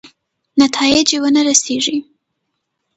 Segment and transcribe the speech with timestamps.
[0.61, 1.97] نتایجې ورنه رسېږي.